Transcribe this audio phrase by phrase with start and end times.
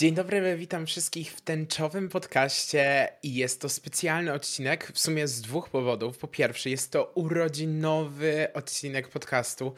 [0.00, 5.40] Dzień dobry, witam wszystkich w tęczowym podcaście i jest to specjalny odcinek w sumie z
[5.40, 6.18] dwóch powodów.
[6.18, 9.74] Po pierwsze, jest to urodzinowy odcinek podcastu.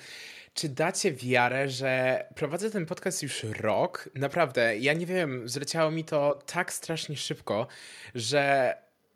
[0.54, 4.08] Czy dacie wiarę, że prowadzę ten podcast już rok?
[4.14, 7.66] Naprawdę, ja nie wiem, zleciało mi to tak strasznie szybko,
[8.14, 8.74] że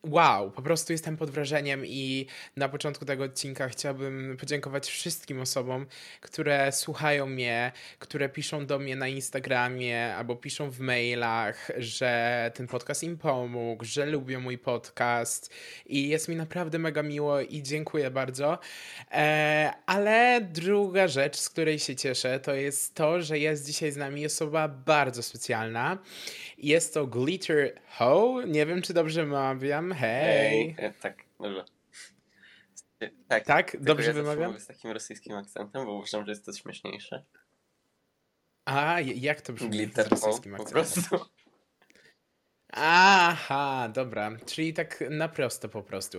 [0.09, 5.87] Wow, po prostu jestem pod wrażeniem i na początku tego odcinka chciałbym podziękować wszystkim osobom,
[6.21, 12.67] które słuchają mnie, które piszą do mnie na Instagramie albo piszą w mailach, że ten
[12.67, 15.55] podcast im pomógł, że lubią mój podcast
[15.87, 18.59] i jest mi naprawdę mega miło i dziękuję bardzo.
[19.13, 23.97] E, ale druga rzecz, z której się cieszę, to jest to, że jest dzisiaj z
[23.97, 25.99] nami osoba bardzo specjalna.
[26.59, 28.43] Jest to Glitter Ho.
[28.47, 29.96] Nie wiem, czy dobrze mawiam.
[29.97, 30.75] Hej.
[30.79, 30.93] Hej.
[31.01, 31.65] Tak, dobrze.
[33.29, 34.61] Tak, tak dobrze ja wymawiam?
[34.61, 37.25] Z takim rosyjskim akcentem, bo uważam, że jest to śmieszniejsze.
[38.65, 40.67] A, jak to brzmi Glitter z rosyjskim akcentem?
[40.67, 41.36] Po prostu.
[42.73, 46.19] Aha, dobra, czyli tak na prosto po prostu.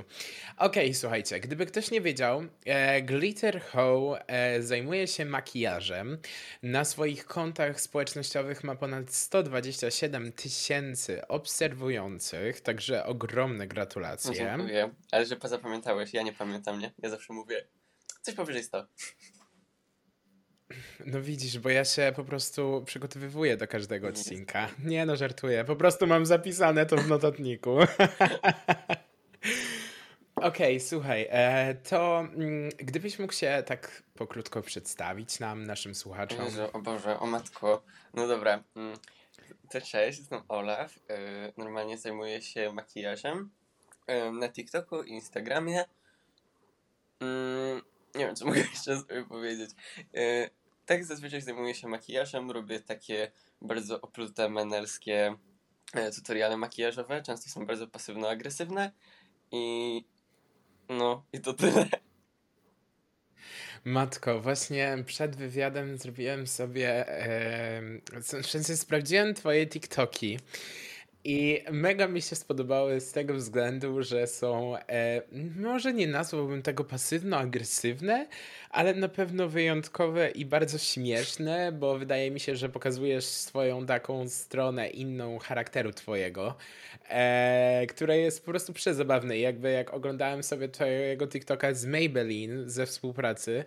[0.57, 6.17] Okej, okay, słuchajcie, gdyby ktoś nie wiedział, e, Glitter Ho e, zajmuje się makijażem.
[6.63, 14.33] Na swoich kontach społecznościowych ma ponad 127 tysięcy obserwujących, także ogromne gratulacje.
[14.33, 16.91] Dziękuję, ale że pozapamiętałeś, ja nie pamiętam, nie?
[17.03, 17.67] Ja zawsze mówię
[18.21, 18.87] coś powyżej 100.
[21.05, 24.69] No widzisz, bo ja się po prostu przygotowywuję do każdego odcinka.
[24.83, 25.63] Nie no, żartuję.
[25.63, 27.77] Po prostu mam zapisane to w notatniku.
[30.35, 36.45] Okej, okay, słuchaj, e, to mm, gdybyś mógł się tak pokrótko przedstawić nam, naszym słuchaczom.
[36.45, 37.83] Jezu, o Boże, o matko.
[38.13, 38.63] No dobra.
[38.75, 38.97] Mm,
[39.69, 40.99] to cześć, jestem Olaf.
[41.09, 41.17] E,
[41.57, 43.49] normalnie zajmuję się makijażem
[44.07, 45.85] e, na TikToku i Instagramie.
[48.17, 49.69] Nie wiem, co mogę jeszcze sobie powiedzieć.
[50.13, 50.49] E,
[50.85, 55.35] tak zazwyczaj zajmuję się makijażem, robię takie bardzo oplute, menelskie
[55.93, 57.21] e, tutoriale makijażowe.
[57.21, 58.91] Często są bardzo pasywno-agresywne
[59.51, 60.05] i
[60.89, 61.87] no, i to tyle.
[63.83, 67.81] Matko, właśnie przed wywiadem zrobiłem sobie, e,
[68.43, 70.39] w sensie sprawdziłem twoje TikToki
[71.29, 75.21] i mega mi się spodobały z tego względu, że są, e,
[75.59, 78.25] może nie nazwałbym tego pasywno-agresywne,
[78.69, 84.29] ale na pewno wyjątkowe i bardzo śmieszne, bo wydaje mi się, że pokazujesz swoją taką
[84.29, 86.55] stronę inną charakteru twojego,
[87.09, 89.37] e, które jest po prostu przezabawne.
[89.37, 93.63] Jakby jak oglądałem sobie twojego TikToka z Maybelline ze współpracy,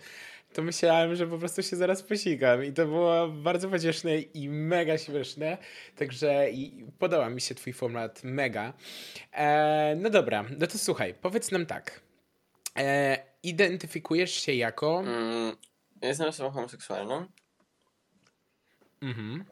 [0.53, 4.99] to myślałem, że po prostu się zaraz posikam i to było bardzo pocieszne i mega
[4.99, 5.59] śmieszne,
[5.97, 8.72] także i podoba mi się twój format mega.
[9.33, 12.00] E, no dobra, no to słuchaj, powiedz nam tak.
[12.78, 15.00] E, identyfikujesz się jako...
[15.00, 15.56] Mm,
[16.03, 17.27] jestem osobą homoseksualną.
[19.03, 19.44] Mhm.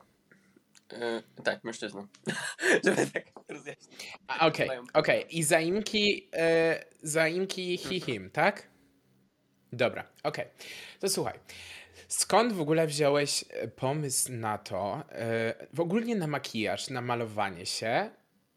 [0.92, 2.06] E, tak, mężczyzną.
[2.84, 4.12] Żeby tak rozjaśnić.
[4.40, 4.78] Okej, okej.
[4.94, 5.20] Okay.
[5.20, 8.77] I zaimki, e, zaimki hihim, tak?
[9.72, 10.44] Dobra, okej.
[10.44, 10.66] Okay.
[11.00, 11.38] To słuchaj.
[12.08, 17.66] Skąd w ogóle wziąłeś e, pomysł na to, yy, w ogóle na makijaż, na malowanie
[17.66, 18.10] się?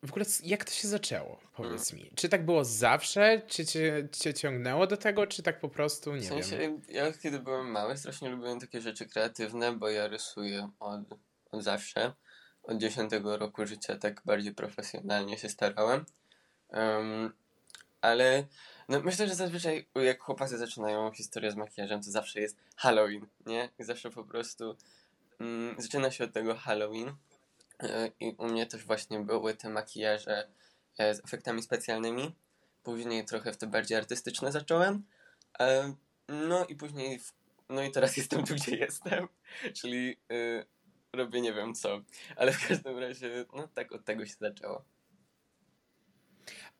[0.03, 1.39] W ogóle jak to się zaczęło?
[1.55, 2.11] Powiedz mi.
[2.15, 3.41] Czy tak było zawsze?
[3.47, 6.81] Czy cię, cię ciągnęło do tego, czy tak po prostu, nie w sensie, wiem?
[6.89, 11.01] Ja kiedy byłem mały, strasznie lubiłem takie rzeczy kreatywne, bo ja rysuję od,
[11.51, 12.13] od zawsze.
[12.63, 16.05] Od 10 roku życia tak bardziej profesjonalnie się starałem.
[16.69, 17.33] Um,
[18.01, 18.43] ale
[18.91, 23.69] no myślę, że zazwyczaj jak chłopacy zaczynają historię z makijażem, to zawsze jest Halloween, nie?
[23.79, 24.75] I zawsze po prostu
[25.39, 27.15] mm, zaczyna się od tego Halloween.
[27.81, 30.47] Yy, I u mnie też właśnie były te makijaże
[30.97, 32.35] e, z efektami specjalnymi.
[32.83, 35.03] Później trochę w te bardziej artystyczne zacząłem.
[35.59, 35.93] E,
[36.27, 37.33] no i później, w,
[37.69, 39.27] no i teraz jestem tu, gdzie jestem,
[39.73, 40.17] czyli
[41.13, 42.01] robię nie wiem co.
[42.35, 44.83] Ale w każdym razie, no tak od tego się zaczęło.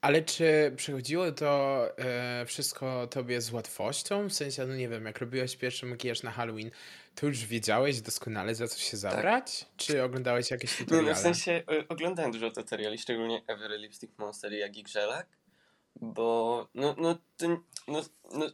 [0.02, 4.30] Ale czy przychodziło to e, wszystko tobie z łatwością?
[4.30, 6.72] W sensie, no nie wiem, jak robiłeś pierwszy makijaż na Halloween,
[7.16, 9.00] to już wiedziałeś doskonale za co się tak.
[9.00, 9.60] zabrać?
[9.60, 9.70] Tak.
[9.78, 11.04] Czy oglądałeś jakieś tutoriale?
[11.04, 15.28] Nie, no w sensie y, oglądałem dużo tutoriali, szczególnie Every Lipstick Monster i Jagi Grzelak,
[15.96, 17.18] bo no, no,
[17.88, 18.02] no,
[18.34, 18.46] no,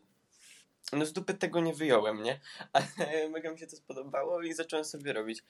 [0.94, 2.40] no z dupy tego nie wyjąłem, nie?
[2.74, 5.44] Ale mega mi się to spodobało i zacząłem sobie robić.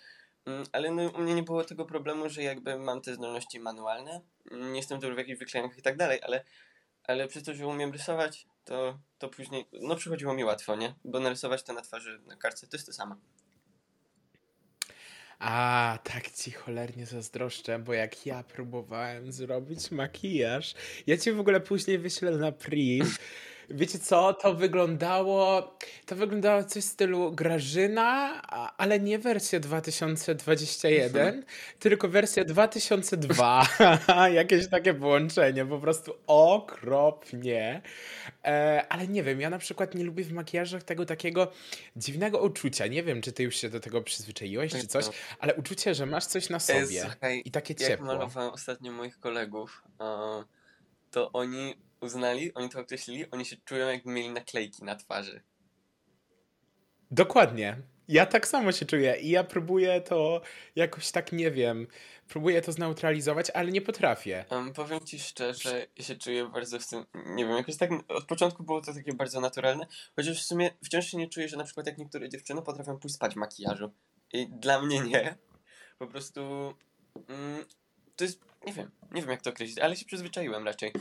[0.47, 4.21] Mm, ale no, u mnie nie było tego problemu, że jakby mam te zdolności manualne.
[4.51, 6.43] Mm, nie jestem dobry w jakichś wyklejaniach i tak dalej, ale,
[7.03, 10.95] ale przez to, że umiem rysować, to, to później, no przychodziło mi łatwo, nie?
[11.05, 13.15] Bo narysować to na twarzy, na kartce, to jest to samo.
[15.39, 20.73] A, tak ci cholernie zazdroszczę, bo jak ja próbowałem zrobić makijaż,
[21.07, 23.17] ja ci w ogóle później wyślę na priv,
[23.69, 25.71] Wiecie co, to wyglądało,
[26.05, 28.41] to wyglądało coś w stylu Grażyna,
[28.77, 31.43] ale nie wersja 2021, mhm.
[31.79, 33.67] tylko wersja 2002.
[34.33, 37.81] Jakieś takie połączenie, po prostu okropnie.
[38.43, 41.51] E, ale nie wiem, ja na przykład nie lubię w makijażach tego takiego
[41.95, 42.87] dziwnego uczucia.
[42.87, 45.05] Nie wiem, czy ty już się do tego przyzwyczaiłeś, czy coś,
[45.39, 47.91] ale uczucie, że masz coś na sobie Słuchaj, i takie ciepło.
[47.91, 49.83] Jak malowałem ostatnio moich kolegów,
[51.11, 55.41] to oni uznali, oni to określili, oni się czują jakby mieli naklejki na twarzy.
[57.11, 57.77] Dokładnie.
[58.07, 60.41] Ja tak samo się czuję i ja próbuję to
[60.75, 61.87] jakoś tak, nie wiem,
[62.27, 64.45] próbuję to zneutralizować, ale nie potrafię.
[64.51, 68.63] Um, powiem ci szczerze, się czuję bardzo w tym, nie wiem, jakoś tak od początku
[68.63, 71.87] było to takie bardzo naturalne, chociaż w sumie wciąż się nie czuję, że na przykład
[71.87, 73.91] jak niektóre dziewczyny potrafią pójść spać w makijażu.
[74.33, 75.37] I dla mnie nie.
[75.99, 76.41] Po prostu
[77.29, 77.65] mm,
[78.15, 80.91] to jest, nie wiem, nie wiem jak to określić, ale się przyzwyczaiłem raczej.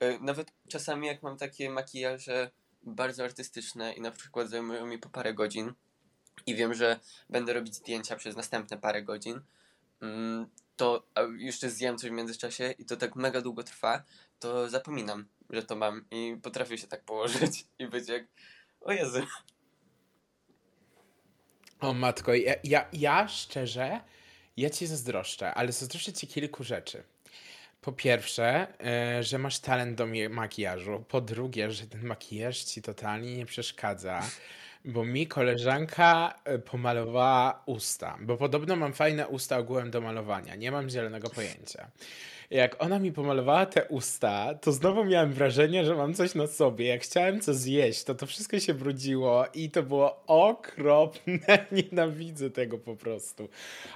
[0.00, 2.50] E, nawet czasami jak mam takie makijaże
[2.82, 5.72] bardzo artystyczne i na przykład zajmują mi po parę godzin
[6.46, 9.40] i wiem, że będę robić zdjęcia przez następne parę godzin,
[10.00, 10.46] mm,
[10.76, 11.06] to
[11.38, 14.02] jeszcze zjem coś w międzyczasie i to tak mega długo trwa,
[14.38, 18.24] to zapominam, że to mam i potrafię się tak położyć i być jak,
[18.80, 19.26] o Jezu.
[21.80, 24.00] O matko, ja, ja, ja szczerze
[24.56, 27.02] ja ci zazdroszczę, ale zazdroszczę ci kilku rzeczy.
[27.82, 31.04] Po pierwsze, e, że masz talent do makijażu.
[31.08, 34.22] Po drugie, że ten makijaż ci totalnie nie przeszkadza.
[34.84, 40.54] Bo mi koleżanka e, pomalowała usta, bo podobno mam fajne usta ogółem do malowania.
[40.54, 41.90] Nie mam zielonego pojęcia
[42.52, 46.86] jak ona mi pomalowała te usta, to znowu miałem wrażenie, że mam coś na sobie.
[46.86, 51.66] Jak chciałem coś zjeść, to to wszystko się brudziło i to było okropne.
[51.72, 53.48] Nienawidzę tego po prostu.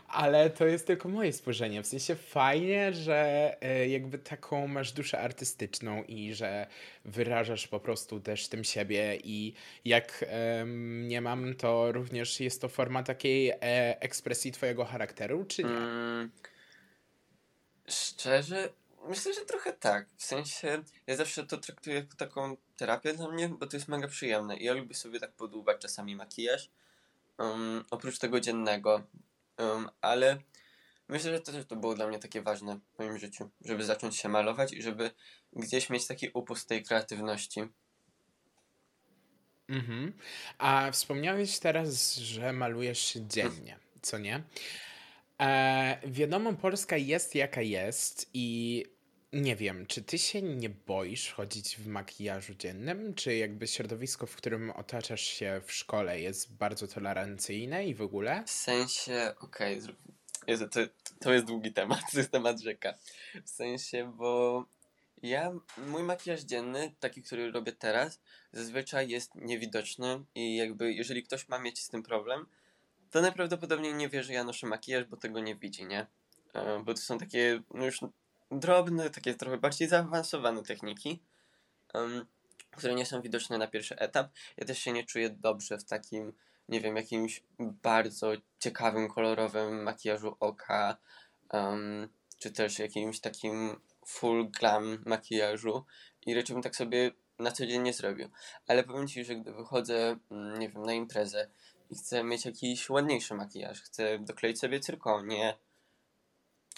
[0.08, 1.82] Ale to jest tylko moje spojrzenie.
[1.82, 6.67] W sensie fajnie, że e, jakby taką masz duszę artystyczną i że
[7.05, 9.52] wyrażasz po prostu też tym siebie i
[9.85, 10.25] jak
[10.59, 13.56] um, nie mam, to również jest to forma takiej e,
[14.00, 15.70] ekspresji twojego charakteru, czy nie?
[15.70, 16.31] Mm.
[17.88, 18.69] Szczerze,
[19.09, 20.09] myślę, że trochę tak.
[20.17, 24.09] W sensie, ja zawsze to traktuję jako taką terapię dla mnie, bo to jest mega
[24.09, 24.56] przyjemne.
[24.56, 26.71] I ja lubię sobie tak podłubać czasami makijaż,
[27.38, 29.03] um, oprócz tego dziennego.
[29.59, 30.38] Um, ale
[31.09, 34.17] myślę, że to też to było dla mnie takie ważne w moim życiu, żeby zacząć
[34.17, 35.11] się malować i żeby
[35.53, 37.61] gdzieś mieć taki upust tej kreatywności.
[39.69, 40.12] Mhm.
[40.59, 44.43] A wspomniałeś teraz, że malujesz dziennie, co nie?
[45.41, 48.85] E, wiadomo, Polska jest jaka jest i
[49.33, 53.15] nie wiem, czy ty się nie boisz chodzić w makijażu dziennym?
[53.15, 58.43] Czy jakby środowisko, w którym otaczasz się w szkole jest bardzo tolerancyjne i w ogóle?
[58.47, 59.81] W sensie, okej,
[60.47, 60.81] okay, to,
[61.21, 62.94] to jest długi temat, to jest temat rzeka.
[63.44, 64.65] W sensie, bo
[65.23, 65.53] ja,
[65.87, 68.21] mój makijaż dzienny, taki, który robię teraz,
[68.53, 72.47] zazwyczaj jest niewidoczny i jakby jeżeli ktoś ma mieć z tym problem,
[73.11, 76.06] to najprawdopodobniej nie wie, że ja noszę makijaż, bo tego nie widzi, nie?
[76.55, 78.00] E, bo to są takie no już
[78.50, 81.23] drobne, takie trochę bardziej zaawansowane techniki,
[82.70, 84.32] które nie są widoczne na pierwszy etap.
[84.56, 86.32] Ja też się nie czuję dobrze w takim,
[86.69, 90.97] nie wiem, jakimś bardzo ciekawym, kolorowym makijażu oka,
[92.38, 95.85] czy też jakimś takim full glam makijażu
[96.26, 98.29] i raczej bym tak sobie na co dzień nie zrobił.
[98.67, 101.50] Ale powiem Ci, że gdy wychodzę, mm, nie wiem, na imprezę
[101.91, 105.57] i chcę mieć jakiś ładniejszy makijaż, chcę dokleić sobie cyrkonię,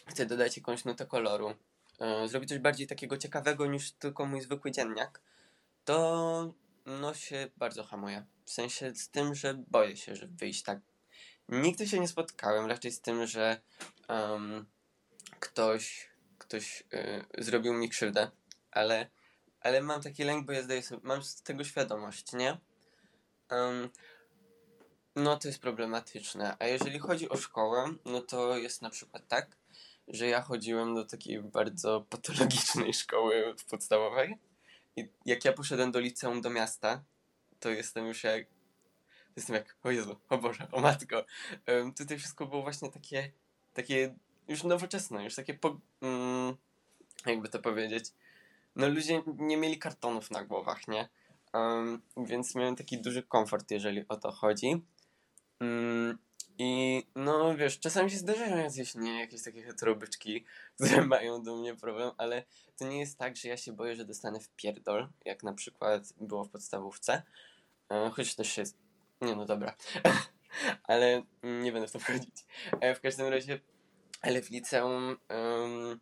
[0.06, 1.54] chcę dodać jakąś nutę koloru,
[2.00, 5.20] yy, zrobić coś bardziej takiego ciekawego niż tylko mój zwykły dzienniak,
[5.84, 6.54] to
[6.86, 8.26] no się bardzo hamuje.
[8.44, 10.78] W sensie z tym, że boję się, że wyjść tak.
[11.48, 13.60] Nigdy się nie spotkałem raczej z tym, że
[14.08, 14.66] um,
[15.40, 18.30] ktoś, ktoś yy, zrobił mi krzywdę,
[18.70, 19.10] ale,
[19.60, 22.58] ale mam taki lęk, bo ja zdaję sobie, mam z tego świadomość, nie?
[23.50, 23.88] Um,
[25.18, 26.56] no to jest problematyczne.
[26.58, 29.56] A jeżeli chodzi o szkołę, no to jest na przykład tak,
[30.08, 34.38] że ja chodziłem do takiej bardzo patologicznej szkoły podstawowej
[34.96, 37.02] i jak ja poszedłem do liceum do miasta,
[37.60, 38.46] to jestem już jak
[39.36, 41.24] jestem jak, o Jezu, o Boże, o Matko.
[41.68, 43.32] Um, tutaj wszystko było właśnie takie,
[43.74, 44.14] takie
[44.48, 46.56] już nowoczesne, już takie, po, um,
[47.26, 48.04] jakby to powiedzieć,
[48.76, 51.08] no ludzie nie mieli kartonów na głowach, nie?
[51.52, 54.82] Um, więc miałem taki duży komfort, jeżeli o to chodzi.
[55.60, 56.18] Mm,
[56.58, 61.74] I no wiesz, czasami się zdarzają jakieś, nie, jakieś takie heterobyczki, które mają do mnie
[61.74, 62.44] problem, ale
[62.76, 66.12] to nie jest tak, że ja się boję, że dostanę w pierdol, jak na przykład
[66.20, 67.22] było w podstawówce.
[67.90, 68.76] E, choć też jest.
[69.20, 69.74] Nie no dobra.
[70.84, 72.46] ale nie będę w to wchodzić.
[72.80, 73.60] E, w każdym razie,
[74.22, 76.00] ale w liceum um,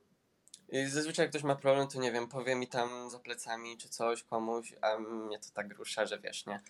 [0.69, 3.89] I zazwyczaj jak ktoś ma problem, to nie wiem, powie mi tam za plecami czy
[3.89, 6.61] coś komuś, a mnie to tak rusza, że wiesz, nie.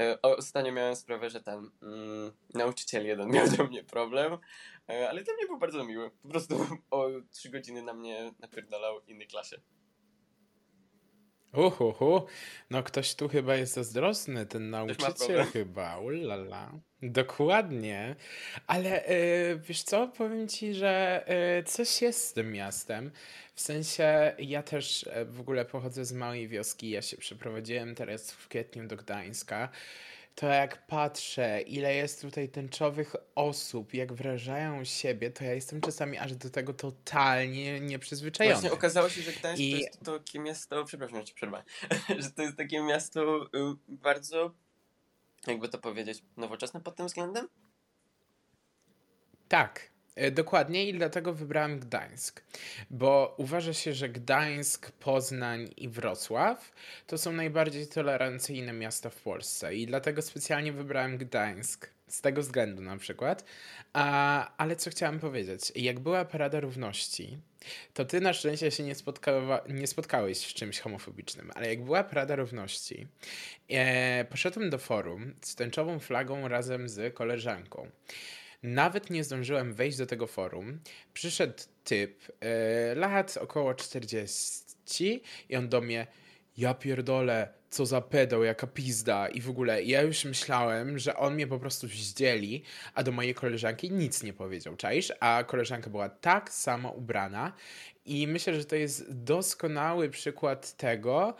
[0.00, 4.38] E, ostatnio miałem sprawę, że ten mm, nauczyciel jeden miał do mnie problem,
[4.88, 6.10] e, ale ten nie był bardzo miły.
[6.22, 9.60] Po prostu o trzy godziny na mnie napierdalał innej klasie.
[11.56, 12.26] Uhuhu,
[12.70, 16.72] no ktoś tu chyba jest zazdrosny, ten nauczyciel chyba, ulala.
[17.02, 18.16] Dokładnie,
[18.66, 21.24] ale y, wiesz co, powiem ci, że
[21.58, 23.10] y, coś jest z tym miastem.
[23.54, 28.32] W sensie ja też y, w ogóle pochodzę z małej wioski, ja się przeprowadziłem teraz
[28.32, 29.68] w kwietniu do Gdańska
[30.34, 36.18] to jak patrzę, ile jest tutaj tęczowych osób, jak wrażają siebie, to ja jestem czasami
[36.18, 38.54] aż do tego totalnie nieprzyzwyczajony.
[38.54, 39.72] Właśnie okazało się, że Gdańsk I...
[39.72, 41.62] to jest takie miasto, przepraszam, że ci przerwę,
[42.18, 43.48] że to jest takie miasto y,
[43.88, 44.54] bardzo,
[45.46, 47.48] jakby to powiedzieć, nowoczesne pod tym względem?
[49.48, 49.93] Tak,
[50.32, 52.42] dokładnie i dlatego wybrałem Gdańsk,
[52.90, 56.72] bo uważa się, że Gdańsk, Poznań i Wrocław
[57.06, 61.94] to są najbardziej tolerancyjne miasta w Polsce i dlatego specjalnie wybrałem Gdańsk.
[62.08, 63.44] Z tego względu na przykład.
[63.92, 65.72] A, ale co chciałem powiedzieć?
[65.76, 67.38] Jak była Parada Równości,
[67.94, 68.94] to ty na szczęście się nie,
[69.68, 73.06] nie spotkałeś z czymś homofobicznym, ale jak była Parada Równości,
[73.68, 77.90] e, poszedłem do forum z tęczową flagą razem z koleżanką.
[78.64, 80.80] Nawet nie zdążyłem wejść do tego forum.
[81.12, 86.06] Przyszedł typ, yy, lat około 40 i on do mnie,
[86.56, 91.34] ja pierdolę, co za pedał, jaka pizda i w ogóle ja już myślałem, że on
[91.34, 92.62] mnie po prostu zdzieli,
[92.94, 95.12] a do mojej koleżanki nic nie powiedział, czaisz?
[95.20, 97.52] A koleżanka była tak samo ubrana
[98.06, 101.34] i myślę, że to jest doskonały przykład tego,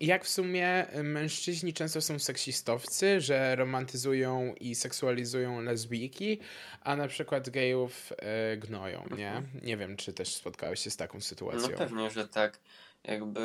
[0.00, 6.38] jak w sumie mężczyźni często są seksistowcy, że romantyzują i seksualizują lesbijki,
[6.82, 9.32] a na przykład gejów e, gnoją, nie?
[9.32, 9.64] Mhm.
[9.64, 11.68] Nie wiem, czy też spotkałeś się z taką sytuacją.
[11.70, 12.60] No pewnie, że tak.
[13.04, 13.40] Jakby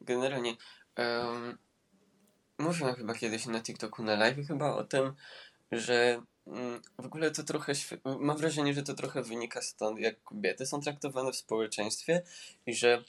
[0.00, 0.56] generalnie
[0.96, 1.58] um,
[2.58, 5.12] mówiłem chyba kiedyś na TikToku na live chyba o tym,
[5.72, 7.72] że mm, w ogóle to trochę,
[8.20, 12.22] mam wrażenie, że to trochę wynika stąd, jak kobiety są traktowane w społeczeństwie
[12.66, 13.04] i że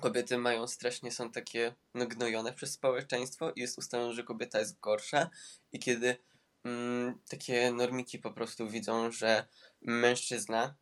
[0.00, 5.30] kobiety mają strasznie, są takie nagnojone przez społeczeństwo i jest ustalone, że kobieta jest gorsza
[5.72, 6.16] i kiedy
[6.64, 9.46] mm, takie normiki po prostu widzą, że
[9.80, 10.74] mężczyzna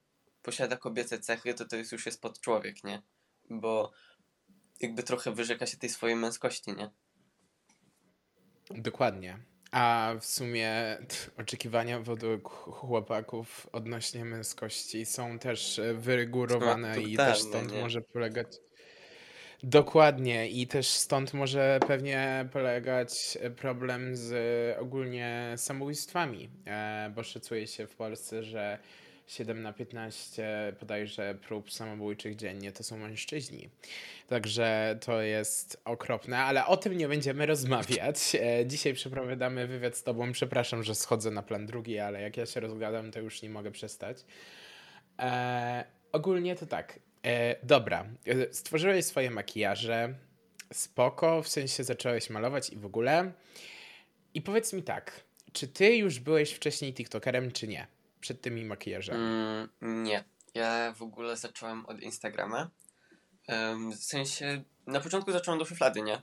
[0.43, 3.03] posiada kobiece cechy, to to jest już jest pod człowiek, nie?
[3.51, 3.93] Bo
[4.81, 6.91] jakby trochę wyrzeka się tej swojej męskości, nie?
[8.71, 9.39] Dokładnie.
[9.71, 10.99] A w sumie
[11.41, 17.81] oczekiwania według chłopaków odnośnie męskości są też wyregulowane no, i też stąd nie?
[17.81, 18.57] może polegać
[19.63, 24.35] Dokładnie i też stąd może pewnie polegać problem z
[24.79, 28.79] ogólnie samobójstwami, e, bo szacuje się w Polsce, że
[29.27, 33.69] 7 na 15 podajże prób samobójczych dziennie to są mężczyźni.
[34.29, 38.35] Także to jest okropne, ale o tym nie będziemy rozmawiać.
[38.35, 40.33] E, dzisiaj przeprowadzamy wywiad z tobą.
[40.33, 43.71] Przepraszam, że schodzę na plan drugi, ale jak ja się rozgadam, to już nie mogę
[43.71, 44.25] przestać.
[45.19, 46.99] E, ogólnie to tak.
[47.27, 50.15] E, dobra, e, stworzyłeś swoje makijaże,
[50.73, 53.33] spoko, w sensie zacząłeś malować i w ogóle.
[54.35, 57.87] I powiedz mi tak, czy ty już byłeś wcześniej TikTokerem, czy nie?
[58.21, 59.21] Przed tymi makijażami.
[59.21, 59.69] Mm,
[60.05, 60.25] nie,
[60.55, 62.71] ja w ogóle zacząłem od Instagrama.
[63.49, 66.23] Um, w sensie, na początku zacząłem do szuflady, nie?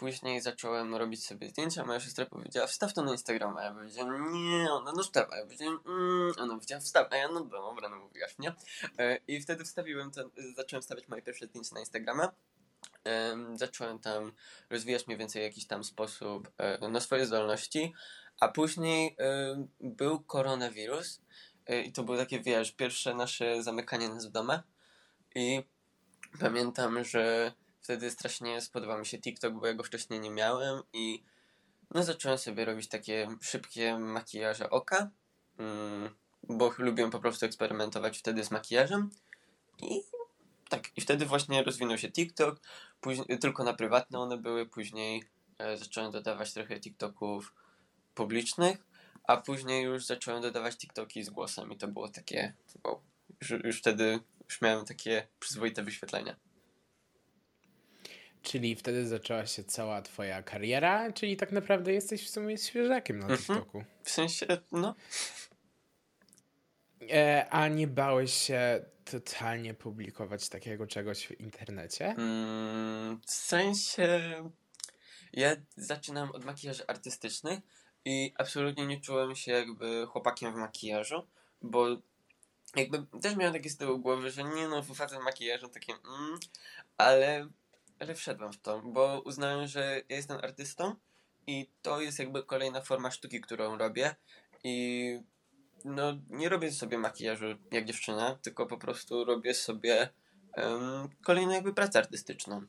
[0.00, 3.62] Później zacząłem robić sobie zdjęcia, moja siostra powiedziała, wstaw to na Instagrama.
[3.62, 5.28] Ja powiedziałem, nie, ona no wstaw.
[5.36, 7.06] Ja powiedziałem, mm, ona powiedziała, wstaw.
[7.10, 8.54] A ja, no dobra, no mówiłaś, nie?
[8.98, 12.32] E, I wtedy wstawiłem, to, zacząłem wstawiać moje pierwsze zdjęcia na Instagrama.
[13.54, 14.32] zacząłem tam
[14.70, 17.92] rozwijać mniej więcej jakiś tam sposób e, na swoje zdolności,
[18.40, 19.16] a później
[19.80, 21.20] był koronawirus
[21.66, 24.60] e, i to było takie, wiesz, pierwsze nasze zamykanie nas w domach
[25.34, 25.62] i
[26.40, 27.52] pamiętam, że
[27.82, 31.24] wtedy strasznie spodobał mi się TikTok, bo ja go wcześniej nie miałem i
[31.94, 35.10] no zacząłem sobie robić takie szybkie makijaże oka,
[35.58, 36.10] mm,
[36.42, 39.10] bo lubię po prostu eksperymentować wtedy z makijażem
[39.82, 40.02] i
[40.68, 42.60] tak, i wtedy właśnie rozwinął się TikTok,
[43.00, 45.24] później, tylko na prywatne one były, później
[45.58, 47.54] e, zacząłem dodawać trochę TikToków
[48.14, 48.78] publicznych,
[49.24, 53.00] a później już zacząłem dodawać TikToki z głosem i to było takie, wow,
[53.40, 56.36] już, już wtedy już miałem takie przyzwoite wyświetlenia.
[58.42, 63.26] Czyli wtedy zaczęła się cała twoja kariera, czyli tak naprawdę jesteś w sumie świeżakiem na
[63.26, 63.38] mhm.
[63.38, 63.84] TikToku.
[64.02, 64.94] W sensie, no.
[67.10, 72.06] E, a nie bałeś się totalnie publikować takiego czegoś w internecie?
[72.06, 74.20] Mm, w sensie,
[75.32, 77.60] ja zaczynam od makijaży artystycznych
[78.04, 81.26] i absolutnie nie czułem się jakby chłopakiem w makijażu,
[81.62, 81.86] bo
[82.76, 86.38] jakby też miałem takie z tyłu głowy, że nie no, facet makijażu takie mm,
[86.96, 87.48] ale,
[88.00, 90.94] ale wszedłem w to, bo uznałem, że ja jestem artystą
[91.46, 94.14] i to jest jakby kolejna forma sztuki, którą robię
[94.64, 95.18] i
[95.84, 100.08] no nie robię sobie makijażu jak dziewczyna, tylko po prostu robię sobie
[100.56, 102.62] um, kolejną jakby pracę artystyczną.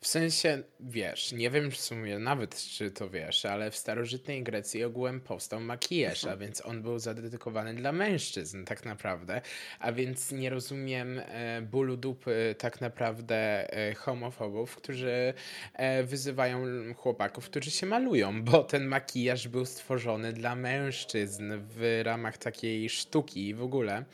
[0.00, 4.84] W sensie, wiesz, nie wiem w sumie nawet, czy to wiesz, ale w starożytnej Grecji
[4.84, 9.40] ogółem powstał makijaż, a więc on był zadedykowany dla mężczyzn tak naprawdę,
[9.78, 13.36] a więc nie rozumiem e, bólu dupy tak naprawdę
[13.72, 15.34] e, homofobów, którzy
[15.72, 22.38] e, wyzywają chłopaków, którzy się malują, bo ten makijaż był stworzony dla mężczyzn w ramach
[22.38, 24.04] takiej sztuki w ogóle.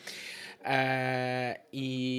[0.64, 2.09] E, I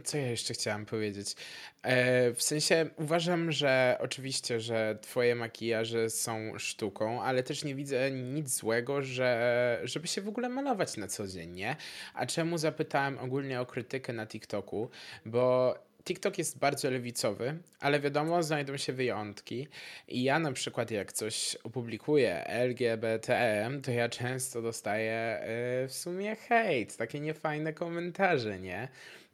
[0.00, 1.34] co ja jeszcze chciałam powiedzieć?
[1.82, 8.10] E, w sensie uważam, że oczywiście, że twoje makijaże są sztuką, ale też nie widzę
[8.10, 11.76] nic złego, że, żeby się w ogóle malować na co dzień, nie?
[12.14, 14.90] A czemu zapytałem ogólnie o krytykę na TikToku?
[15.26, 19.68] Bo TikTok jest bardzo lewicowy, ale wiadomo, znajdą się wyjątki.
[20.08, 25.40] I ja na przykład, jak coś opublikuję LGBTM, to ja często dostaję
[25.82, 28.88] yy, w sumie hejt, takie niefajne komentarze, nie?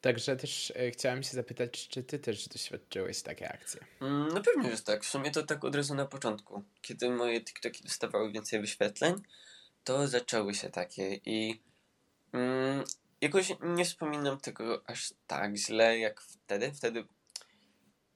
[0.07, 3.81] Także też yy, chciałem się zapytać, czy ty też doświadczyłeś takie akcje?
[4.01, 5.05] Mm, no pewnie, że tak.
[5.05, 6.63] W sumie to tak od razu na początku.
[6.83, 9.15] Kiedy moje TikToki dostawały więcej wyświetleń,
[9.85, 11.63] to zaczęły się takie i
[12.33, 12.85] mm,
[13.21, 16.73] jakoś nie wspominam tego aż tak źle jak wtedy.
[16.73, 17.05] Wtedy.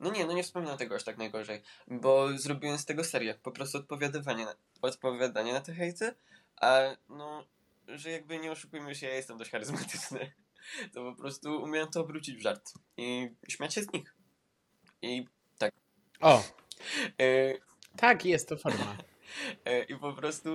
[0.00, 3.52] No nie, no nie wspominam tego aż tak najgorzej, bo zrobiłem z tego serię, po
[3.52, 6.14] prostu odpowiadywanie na, odpowiadanie na te hejty,
[6.56, 7.46] a no,
[7.88, 10.32] że jakby nie oszukujmy się, ja jestem dość charyzmatyczny,
[10.94, 14.14] to po prostu umiałem to obrócić w żart i śmiać się z nich.
[15.02, 15.26] I
[15.58, 15.72] tak.
[16.20, 16.42] O!
[17.20, 17.54] E,
[17.96, 18.96] tak, jest to forma.
[19.64, 20.50] E, I po prostu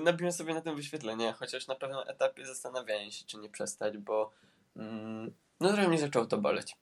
[0.00, 4.32] nabiłem sobie na tym wyświetlenie, chociaż na pewnym etapie zastanawiałem się, czy nie przestać, bo
[4.76, 6.76] mm, no trochę mnie zaczęło to boleć.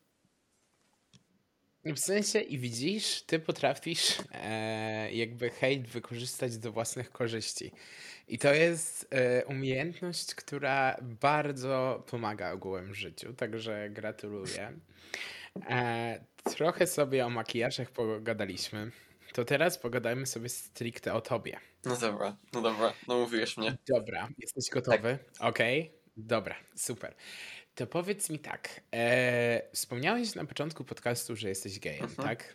[1.84, 7.72] W sensie i widzisz, ty potrafisz e, jakby hejt wykorzystać do własnych korzyści.
[8.28, 14.72] I to jest e, umiejętność, która bardzo pomaga ogółem w życiu, także gratuluję.
[15.70, 18.90] E, trochę sobie o makijażach pogadaliśmy.
[19.32, 21.56] To teraz pogadajmy sobie stricte o tobie.
[21.84, 23.76] No dobra, no dobra, no mówiłeś mnie.
[23.88, 25.18] Dobra, jesteś gotowy?
[25.38, 25.48] Tak.
[25.48, 25.92] Okej, okay.
[26.16, 27.14] dobra, super.
[27.74, 28.80] To powiedz mi tak.
[28.94, 32.28] E, wspomniałeś na początku podcastu, że jesteś gejem, mhm.
[32.28, 32.54] tak?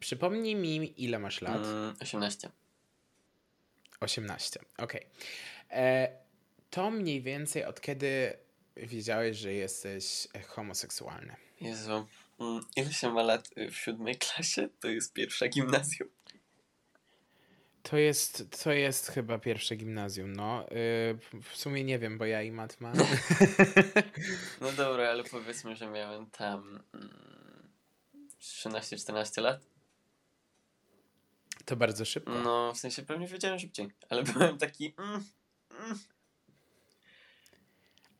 [0.00, 1.64] Przypomnij mi, ile masz lat?
[1.64, 2.50] Mm, 18.
[4.00, 5.00] 18, okej.
[5.00, 5.10] Okay.
[5.70, 6.08] E,
[6.70, 8.32] to mniej więcej od kiedy
[8.76, 11.36] wiedziałeś, że jesteś homoseksualny?
[11.60, 12.06] Jezu,
[12.40, 14.68] Mm, ile się ma lat w siódmej klasie?
[14.80, 16.08] To jest pierwsza gimnazjum.
[17.90, 20.66] To jest, to jest chyba pierwsze gimnazjum, no.
[20.70, 22.94] Yy, w sumie nie wiem, bo ja i mat mam.
[24.60, 27.68] no dobra, ale powiedzmy, że miałem tam mm,
[28.40, 29.60] 13-14 lat.
[31.64, 32.32] To bardzo szybko.
[32.32, 34.94] No, w sensie pewnie wiedziałem szybciej, ale byłem taki...
[34.98, 35.24] Mm,
[35.70, 35.98] mm.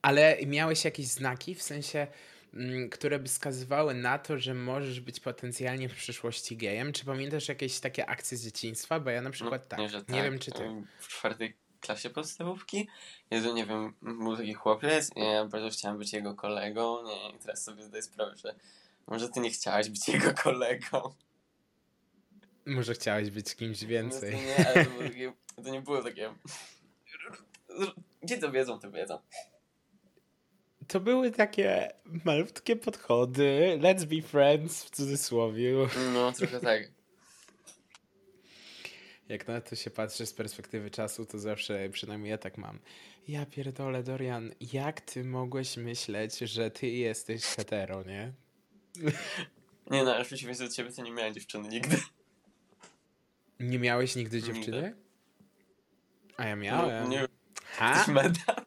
[0.02, 2.08] Ale miałeś jakieś znaki, w sensie Mm,
[2.90, 6.92] które by wskazywały na to, że możesz być potencjalnie w przyszłości gejem.
[6.92, 9.00] Czy pamiętasz jakieś takie akcje z dzieciństwa?
[9.00, 9.80] Bo ja na przykład no, tak.
[9.80, 10.24] Nie, tak.
[10.24, 10.82] wiem, czy ty.
[10.98, 12.88] W czwartej klasie podstawówki,
[13.30, 17.38] Jezu, nie wiem, był taki chłopiec i ja bardzo chciałem być jego kolegą, nie, i
[17.38, 18.54] teraz sobie zdaję sprawę, że
[19.06, 21.14] może ty nie chciałeś być jego kolegą.
[22.66, 24.32] Może chciałeś być kimś więcej.
[24.32, 25.32] No to nie, ale to, takie,
[25.64, 26.34] to nie było takie...
[28.22, 29.18] Gdzie to wiedzą, to wiedzą
[30.88, 31.92] to były takie
[32.24, 35.72] malutkie podchody, let's be friends w cudzysłowie.
[36.12, 36.90] No, trochę tak.
[39.28, 42.78] Jak na to się patrzy z perspektywy czasu, to zawsze, przynajmniej ja tak mam.
[43.28, 48.32] Ja pierdolę, Dorian, jak ty mogłeś myśleć, że ty jesteś hetero, nie?
[49.90, 51.96] Nie no, w przeciwieństwie do ciebie to nie miałem dziewczyny nigdy.
[53.60, 54.82] Nie miałeś nigdy dziewczyny?
[54.82, 54.94] Nigdy.
[56.36, 57.04] A ja miałem.
[57.04, 57.28] No, nie.
[57.64, 58.04] Ha?
[58.08, 58.63] Meda.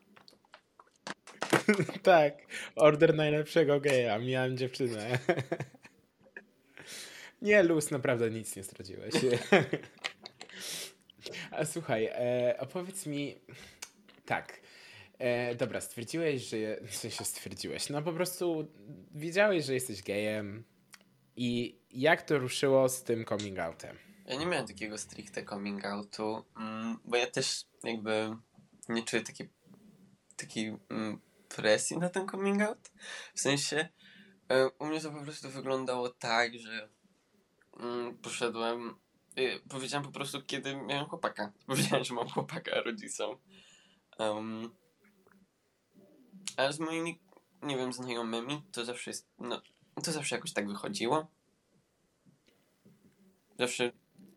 [2.03, 2.33] tak,
[2.75, 4.19] order najlepszego geja.
[4.19, 5.19] Miałem dziewczynę.
[7.41, 9.13] nie, luz, naprawdę nic nie straciłeś.
[11.51, 13.35] A słuchaj, e, opowiedz mi.
[14.25, 14.59] Tak.
[15.19, 16.57] E, dobra, stwierdziłeś, że.
[16.91, 17.89] Co się stwierdziłeś?
[17.89, 18.67] No po prostu
[19.15, 20.63] wiedziałeś, że jesteś gejem.
[21.35, 23.97] I jak to ruszyło z tym coming outem?
[24.25, 28.35] Ja nie miałem takiego stricte coming outu, mm, bo ja też jakby
[28.89, 29.49] nie czuję takiej,
[30.35, 31.19] takiej mm,
[31.55, 32.91] presji na ten coming out.
[33.35, 33.89] W sensie
[34.49, 36.89] e, u mnie to po prostu wyglądało tak, że
[37.79, 38.95] mm, poszedłem
[39.39, 41.51] y, powiedziałem po prostu, kiedy miałem chłopaka.
[41.67, 43.37] Powiedziałem, że mam chłopaka rodzicom.
[44.19, 44.75] Um,
[46.57, 47.19] ale z moimi,
[47.61, 49.61] nie wiem, znajomymi to zawsze jest, no,
[50.03, 51.27] to zawsze jakoś tak wychodziło.
[53.59, 53.91] Zawsze.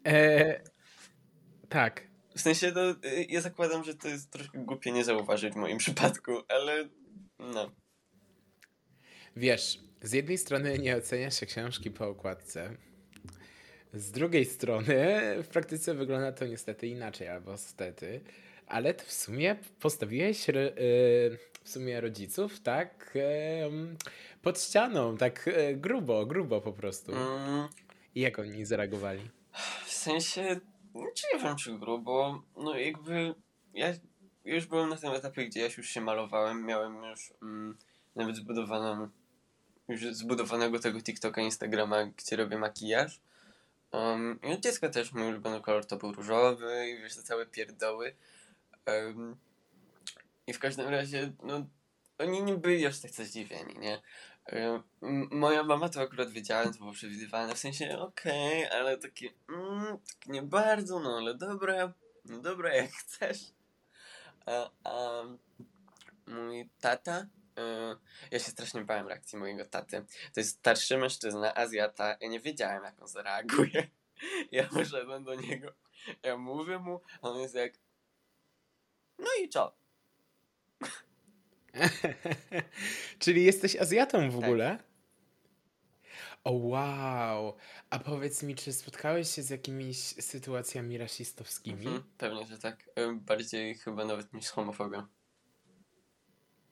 [0.06, 0.62] E,
[1.68, 2.10] tak.
[2.36, 5.78] W sensie, to, y, ja zakładam, że to jest troszkę głupie nie zauważyć w moim
[5.78, 6.88] przypadku, ale
[7.40, 7.70] no.
[9.36, 12.76] Wiesz, z jednej strony nie ocenia się książki po okładce.
[13.94, 18.20] Z drugiej strony w praktyce wygląda to niestety inaczej, albo stety.
[18.66, 20.52] Ale to w sumie postawiłeś y,
[21.64, 23.18] w sumie rodziców tak
[24.42, 27.12] pod ścianą, tak e, grubo, grubo po prostu.
[27.12, 27.68] Mm.
[28.14, 29.22] I jak oni zareagowali?
[29.86, 30.60] W sensie,
[31.14, 33.34] czy nie wiem czy grubo, no jakby
[33.74, 33.92] ja
[34.54, 37.76] już byłem na tym etapie, gdzie ja już się malowałem, miałem już mm,
[38.16, 39.08] nawet zbudowaną
[39.90, 43.20] już zbudowanego tego TikToka, Instagrama, gdzie robię makijaż.
[43.92, 47.46] Um, I od dziecka też mój ulubiony kolor to był różowy i wiesz, te całe
[47.46, 48.14] pierdoły.
[48.86, 49.36] Um,
[50.46, 51.66] I w każdym razie, no,
[52.18, 54.02] oni nie byli aż tak zdziwieni, nie?
[55.02, 59.28] Um, moja mama to akurat wiedziała, to było przewidywane, w sensie okej, okay, ale takie,
[59.48, 61.92] mm, tak nie bardzo, no ale dobra,
[62.24, 63.38] no dobra, jak chcesz.
[64.46, 65.22] A, a
[66.26, 67.26] mój tata
[67.56, 67.96] Yy,
[68.30, 70.04] ja się strasznie bałem reakcji mojego taty.
[70.34, 72.16] To jest starszy mężczyzna, Azjata.
[72.20, 73.86] Ja nie wiedziałem, jak on zareaguje.
[74.52, 75.72] Ja poszedłem do niego,
[76.22, 77.72] ja mówię mu, a on jest jak
[79.18, 79.76] no i co?
[83.18, 84.44] Czyli jesteś Azjatą w tak.
[84.44, 84.78] ogóle?
[86.44, 87.56] O wow!
[87.90, 91.86] A powiedz mi, czy spotkałeś się z jakimiś sytuacjami rasistowskimi?
[91.86, 92.90] Mhm, pewnie, że tak.
[93.14, 95.08] Bardziej chyba nawet niż homofobia.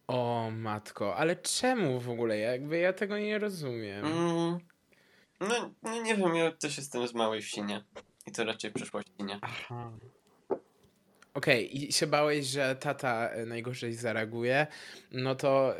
[0.06, 2.38] O matko, ale czemu w ogóle?
[2.38, 4.04] Jakby ja tego nie rozumiem.
[4.04, 4.58] Mm,
[5.40, 7.84] no, no nie wiem, ja też jestem z małej wsi, nie?
[8.26, 9.38] I to raczej w przyszłości, nie?
[9.42, 9.92] Aha.
[11.34, 14.66] Okej, okay, i się bałeś, że tata e, najgorzej zareaguje,
[15.12, 15.74] no to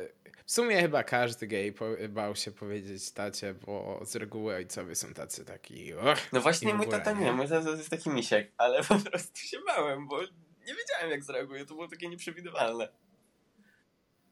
[0.49, 1.75] w sumie chyba każdy gej
[2.09, 5.95] bał się powiedzieć tacie, bo z reguły ojcowie są tacy taki.
[5.95, 9.59] Och, no właśnie mój tata nie, mój tata jest taki misiek, ale po prostu się
[9.67, 10.21] bałem, bo
[10.67, 12.89] nie wiedziałem jak zareaguje, to było takie nieprzewidywalne.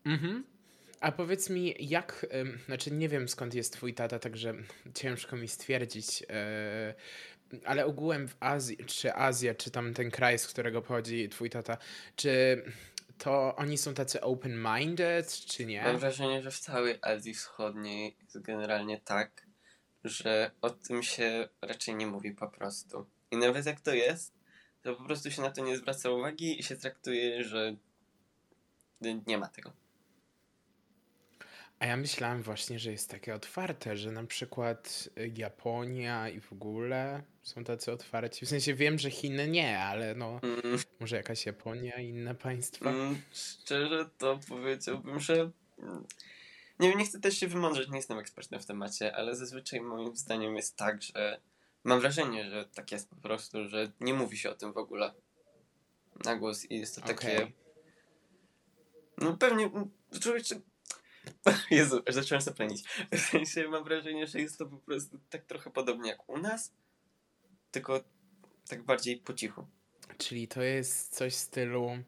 [0.04, 0.44] Mhm.
[1.00, 2.26] A powiedz mi, jak,
[2.66, 4.54] znaczy nie wiem skąd jest twój tata, także
[4.94, 6.94] ciężko mi stwierdzić, e,
[7.64, 11.78] ale ogółem w Azji, czy Azja, czy tam ten kraj, z którego pochodzi twój tata,
[12.16, 12.62] czy
[13.18, 15.82] to oni są tacy open-minded, czy nie?
[15.82, 19.46] Mam wrażenie, że w całej Azji Wschodniej jest generalnie tak,
[20.04, 23.06] że o tym się raczej nie mówi po prostu.
[23.30, 24.32] I nawet jak to jest,
[24.82, 27.76] to po prostu się na to nie zwraca uwagi i się traktuje, że
[29.26, 29.72] nie ma tego.
[31.78, 36.52] A ja myślałem właśnie, że jest takie otwarte, że na przykład y, Japonia i w
[36.52, 38.46] ogóle są tacy otwarci.
[38.46, 40.78] W sensie wiem, że Chiny nie, ale no mm.
[41.00, 42.90] może jakaś Japonia i inne państwa.
[42.90, 46.06] Mm, szczerze to powiedziałbym, że mm,
[46.78, 50.16] nie wiem, nie chcę też się wymądrzeć, nie jestem ekspertem w temacie, ale zazwyczaj moim
[50.16, 51.40] zdaniem jest tak, że
[51.84, 55.14] mam wrażenie, że tak jest po prostu, że nie mówi się o tym w ogóle
[56.24, 57.36] na głos i jest to takie...
[57.36, 57.52] Okay.
[59.18, 59.70] No pewnie,
[60.20, 60.44] człowiek
[61.70, 62.84] Jezu, zacząłem zaplenić.
[63.12, 66.72] W sensie mam wrażenie, że jest to po prostu tak trochę podobnie jak u nas,
[67.70, 68.04] tylko
[68.68, 69.66] tak bardziej po cichu.
[70.18, 71.98] Czyli to jest coś w stylu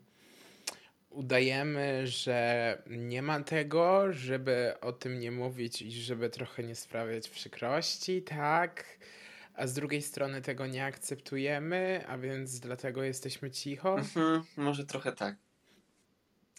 [1.11, 7.29] udajemy, że nie ma tego, żeby o tym nie mówić i żeby trochę nie sprawiać
[7.29, 8.85] przykrości, tak?
[9.55, 13.99] A z drugiej strony tego nie akceptujemy, a więc dlatego jesteśmy cicho?
[13.99, 15.37] Mhm, może trochę tak.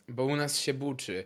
[0.08, 1.26] Bo u nas się buczy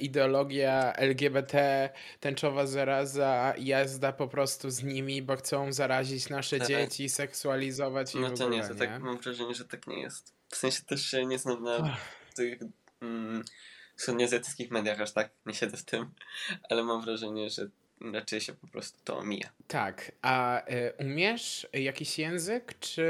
[0.00, 1.90] ideologia LGBT,
[2.20, 6.68] tęczowa zaraza, jazda po prostu z nimi, bo chcą zarazić nasze tak.
[6.68, 10.34] dzieci, seksualizować i No to ogóle, nie, to tak mam wrażenie, że tak nie jest.
[10.48, 11.96] W sensie też się nie znam na
[12.34, 12.58] tych
[13.02, 13.44] mm,
[13.96, 16.10] wschodnioazjatyckich mediach aż tak, nie siedzę w tym,
[16.70, 17.68] ale mam wrażenie, że
[18.12, 19.50] raczej się po prostu to omija.
[19.66, 23.06] Tak, a y, umiesz jakiś język, czy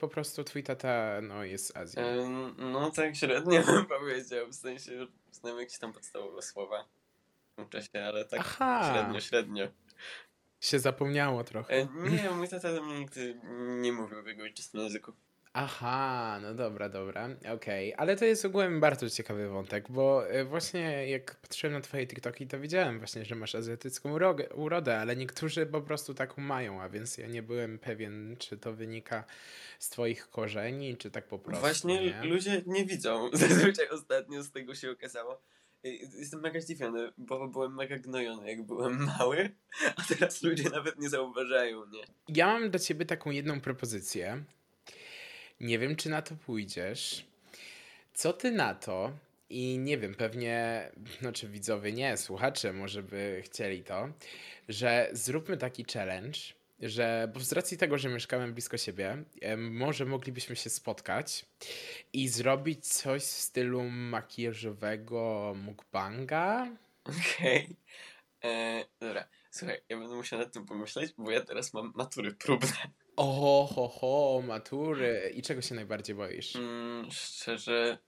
[0.00, 2.02] po prostu twój tata no, jest z Azji?
[2.02, 2.28] Y,
[2.58, 6.88] no tak średnio bym powiedział, w sensie znam jakieś tam podstawowe słowa.
[7.56, 8.92] Uczę się, ale tak Aha.
[8.92, 9.68] średnio, średnio.
[10.60, 11.74] Się zapomniało trochę.
[11.74, 13.40] E, nie, mój tata do mnie nigdy
[13.80, 15.12] nie mówił w jego ojczystym języku.
[15.54, 17.94] Aha, no dobra, dobra, okej.
[17.96, 22.46] Ale to jest ogółem bardzo ciekawy wątek, bo e, właśnie jak patrzyłem na twoje TikToki,
[22.46, 24.16] to widziałem właśnie, że masz azjatycką
[24.54, 28.72] urodę, ale niektórzy po prostu taką mają, a więc ja nie byłem pewien, czy to
[28.72, 29.24] wynika
[29.78, 32.24] z twoich korzeni, czy tak po prostu, Właśnie nie?
[32.24, 33.30] ludzie nie widzą.
[33.32, 35.42] Zazwyczaj ostatnio z tego się okazało.
[36.18, 39.50] Jestem mega zdziwiony, bo byłem mega gnojony, jak byłem mały,
[39.96, 42.02] a teraz ludzie nawet nie zauważają, nie?
[42.28, 44.44] Ja mam do ciebie taką jedną propozycję.
[45.62, 47.26] Nie wiem, czy na to pójdziesz.
[48.14, 49.12] Co ty na to?
[49.50, 50.88] I nie wiem, pewnie,
[51.20, 54.08] znaczy widzowie nie, słuchacze może by chcieli to,
[54.68, 56.38] że zróbmy taki challenge,
[56.80, 59.24] że bo z racji tego, że mieszkamy blisko siebie,
[59.58, 61.44] może moglibyśmy się spotkać
[62.12, 66.66] i zrobić coś w stylu makijażowego mukbanga.
[67.04, 67.76] Okej.
[68.44, 72.72] E, Dobra, słuchaj, ja będę musiał nad tym pomyśleć, bo ja teraz mam matury próbne.
[73.16, 75.32] O, ho, ho, matury.
[75.34, 76.56] I czego się najbardziej boisz?
[76.56, 77.98] Mm, szczerze,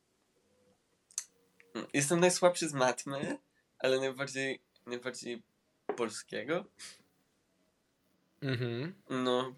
[1.74, 3.38] mm, jestem najsłabszy z matmy,
[3.78, 5.42] ale najbardziej, najbardziej
[5.96, 6.64] polskiego.
[8.42, 8.94] Mhm.
[9.10, 9.54] No,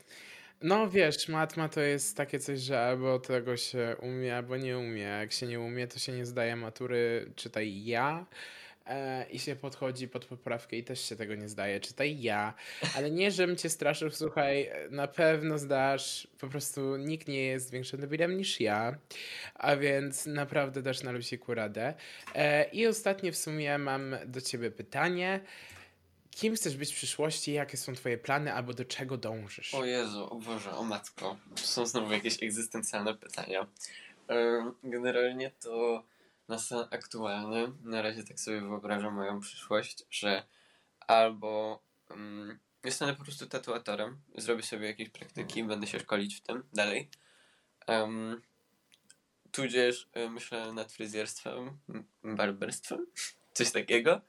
[0.62, 5.03] No wiesz, matma to jest takie coś, że albo tego się umie, albo nie umie.
[5.03, 8.27] Jak się nie umie, to się nie zdaje matury, czytaj ja.
[8.87, 12.55] E, I się podchodzi pod poprawkę i też się tego nie zdaje, czytaj ja.
[12.96, 16.29] Ale nie, żebym cię straszył, słuchaj, na pewno zdasz.
[16.40, 18.96] Po prostu nikt nie jest większym debilem niż ja.
[19.55, 21.94] A więc naprawdę dasz na luziku radę.
[22.35, 25.40] E, I ostatnie w sumie mam do ciebie pytanie.
[26.31, 27.53] Kim chcesz być w przyszłości?
[27.53, 29.75] Jakie są twoje plany albo do czego dążysz?
[29.75, 31.37] o Jezu, o Boże, o matko.
[31.55, 33.66] Są znowu jakieś egzystencjalne pytania.
[34.29, 36.03] Em, Generalnie to
[36.49, 40.47] na stan aktualny, na razie tak sobie wyobrażam moją przyszłość, że
[41.01, 46.63] albo um, zostanę po prostu tatuatorem, zrobię sobie jakieś praktyki, będę się szkolić w tym
[46.73, 47.09] dalej.
[47.89, 48.43] Um,
[49.53, 51.79] tudzież y, myślę nad fryzjerstwem,
[52.25, 53.07] barberstwem,
[53.53, 54.21] coś takiego.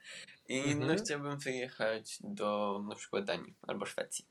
[0.48, 0.98] I no Mhm.
[0.98, 4.24] chciałbym wyjechać do na przykład Danii albo Szwecji.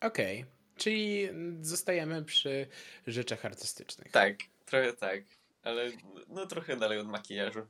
[0.00, 0.44] Okej,
[0.76, 1.28] czyli
[1.60, 2.66] zostajemy przy
[3.06, 4.10] rzeczach artystycznych.
[4.12, 5.22] Tak, trochę tak,
[5.62, 5.90] ale
[6.28, 7.66] no trochę dalej od makijażu.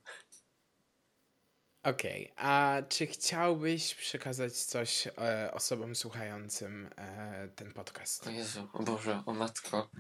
[1.83, 8.27] Okej, a czy chciałbyś przekazać coś e, osobom słuchającym e, ten podcast?
[8.27, 9.91] O Jezu, o Boże, o matko.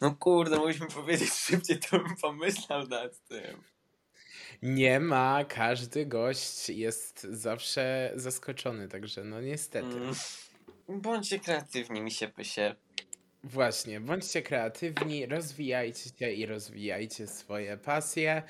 [0.00, 3.62] No kurde, mogliśmy powiedzieć szybciej, to bym pomyślał nad tym.
[4.62, 9.96] Nie ma, każdy gość jest zawsze zaskoczony, także no niestety.
[9.96, 10.14] Mm.
[10.88, 12.74] Bądźcie kreatywni, mi się pysie.
[13.44, 18.42] Właśnie, bądźcie kreatywni, rozwijajcie się i rozwijajcie swoje pasje.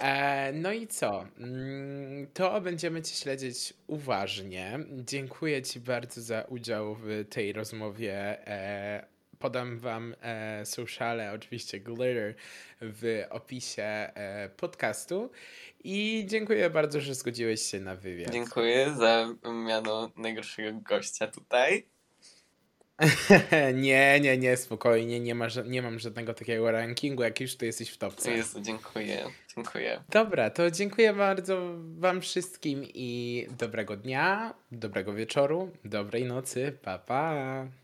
[0.00, 1.24] E, no i co?
[1.38, 4.78] Mm, To będziemy Cię śledzić uważnie.
[4.90, 8.46] Dziękuję Ci bardzo za udział w tej rozmowie.
[8.48, 9.06] E,
[9.38, 12.34] podam Wam e, sociale, oczywiście Glitter,
[12.80, 14.10] w opisie
[14.56, 15.30] podcastu.
[15.84, 18.32] I dziękuję bardzo, że zgodziłeś się na wywiad.
[18.32, 19.34] Dziękuję za
[19.66, 21.97] miano najgorszego gościa tutaj.
[23.74, 25.20] nie, nie, nie, spokojnie.
[25.20, 28.32] Nie, ma, nie mam żadnego takiego rankingu, jak już ty jesteś w topce.
[28.32, 29.24] Jezu, dziękuję,
[29.56, 30.02] dziękuję.
[30.08, 36.78] Dobra, to dziękuję bardzo Wam wszystkim i dobrego dnia, dobrego wieczoru, dobrej nocy.
[36.82, 37.68] Pa, pa.